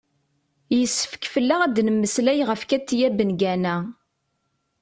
[0.77, 3.75] yessefk fell-aɣ ad d-nemmeslay ɣef katia bengana